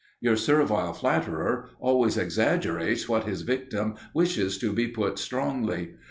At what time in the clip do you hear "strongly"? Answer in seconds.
5.19-5.93